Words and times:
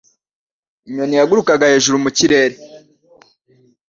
Inyoni 0.87 1.15
yagurukaga 1.19 1.71
hejuru 1.71 1.97
mu 2.03 2.09
kirere. 2.17 2.55